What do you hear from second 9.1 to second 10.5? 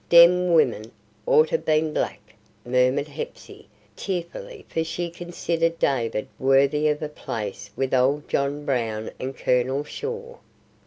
and Colonel Shaw.